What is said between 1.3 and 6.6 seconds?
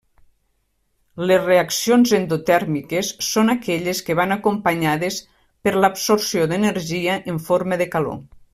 Les reaccions endotèrmiques són aquelles que van acompanyades per l'absorció